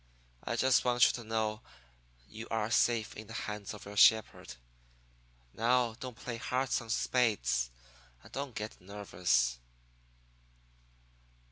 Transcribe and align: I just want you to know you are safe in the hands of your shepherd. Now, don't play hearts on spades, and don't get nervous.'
I 0.43 0.55
just 0.55 0.83
want 0.83 1.05
you 1.05 1.11
to 1.11 1.23
know 1.23 1.61
you 2.27 2.47
are 2.49 2.71
safe 2.71 3.15
in 3.15 3.27
the 3.27 3.33
hands 3.33 3.71
of 3.75 3.85
your 3.85 3.95
shepherd. 3.95 4.55
Now, 5.53 5.93
don't 5.99 6.17
play 6.17 6.37
hearts 6.37 6.81
on 6.81 6.89
spades, 6.89 7.69
and 8.23 8.31
don't 8.31 8.55
get 8.55 8.81
nervous.' 8.81 9.59